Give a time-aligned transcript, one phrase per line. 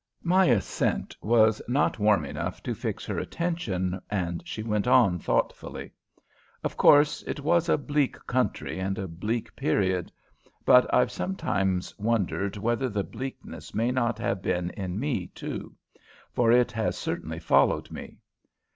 [0.23, 5.91] My assent was not warm enough to fix her attention, and she went on thoughtfully:
[6.63, 10.11] "Of course, it was a bleak country and a bleak period.
[10.65, 15.75] But I've sometimes wondered whether the bleakness may not have been in me, too;
[16.31, 18.17] for it has certainly followed me.